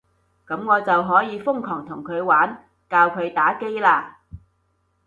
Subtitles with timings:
[0.47, 4.15] 噉我就可以瘋狂同佢玩，教佢打機喇